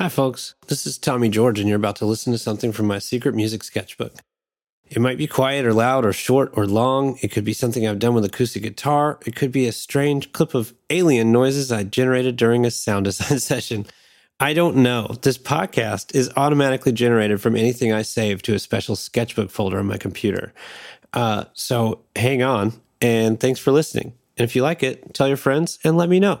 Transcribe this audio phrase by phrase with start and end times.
[0.00, 0.54] Hi, folks.
[0.68, 3.62] This is Tommy George, and you're about to listen to something from my secret music
[3.62, 4.14] sketchbook.
[4.88, 7.18] It might be quiet or loud or short or long.
[7.20, 9.18] It could be something I've done with acoustic guitar.
[9.26, 13.40] It could be a strange clip of alien noises I generated during a sound design
[13.40, 13.84] session.
[14.40, 15.18] I don't know.
[15.20, 19.86] This podcast is automatically generated from anything I save to a special sketchbook folder on
[19.86, 20.54] my computer.
[21.12, 22.72] Uh, so hang on,
[23.02, 24.14] and thanks for listening.
[24.38, 26.40] And if you like it, tell your friends and let me know.